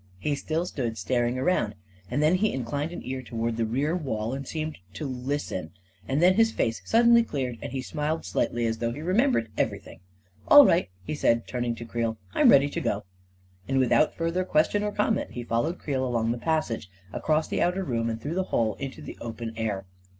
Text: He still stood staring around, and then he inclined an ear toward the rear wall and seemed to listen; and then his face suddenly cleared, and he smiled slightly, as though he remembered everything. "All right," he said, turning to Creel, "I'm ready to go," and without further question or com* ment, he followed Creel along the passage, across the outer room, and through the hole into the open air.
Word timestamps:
He 0.17 0.33
still 0.33 0.65
stood 0.65 0.97
staring 0.97 1.37
around, 1.37 1.75
and 2.09 2.23
then 2.23 2.33
he 2.33 2.51
inclined 2.51 2.91
an 2.91 3.05
ear 3.05 3.21
toward 3.21 3.55
the 3.55 3.67
rear 3.67 3.95
wall 3.95 4.33
and 4.33 4.47
seemed 4.47 4.79
to 4.95 5.05
listen; 5.05 5.73
and 6.07 6.23
then 6.23 6.33
his 6.33 6.51
face 6.51 6.81
suddenly 6.83 7.21
cleared, 7.21 7.59
and 7.61 7.71
he 7.71 7.83
smiled 7.83 8.25
slightly, 8.25 8.65
as 8.65 8.79
though 8.79 8.91
he 8.91 9.01
remembered 9.03 9.51
everything. 9.59 9.99
"All 10.47 10.65
right," 10.65 10.89
he 11.03 11.13
said, 11.13 11.47
turning 11.47 11.75
to 11.75 11.85
Creel, 11.85 12.17
"I'm 12.33 12.49
ready 12.49 12.67
to 12.69 12.81
go," 12.81 13.03
and 13.67 13.77
without 13.77 14.15
further 14.15 14.43
question 14.43 14.81
or 14.81 14.91
com* 14.91 15.13
ment, 15.13 15.33
he 15.33 15.43
followed 15.43 15.77
Creel 15.77 16.03
along 16.03 16.31
the 16.31 16.39
passage, 16.39 16.89
across 17.13 17.47
the 17.47 17.61
outer 17.61 17.83
room, 17.83 18.09
and 18.09 18.19
through 18.19 18.33
the 18.33 18.45
hole 18.49 18.73
into 18.79 19.03
the 19.03 19.19
open 19.21 19.53
air. 19.55 19.85